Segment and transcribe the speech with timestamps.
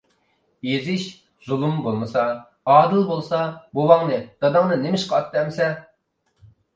[0.67, 1.01] -ئېزىش،
[1.49, 2.23] زۇلۇم بولمىسا،
[2.75, 3.41] ئادىل بولسا،
[3.81, 5.69] بوۋاڭنى، داداڭنى نېمىشقا ئاتتى ئەمىسە؟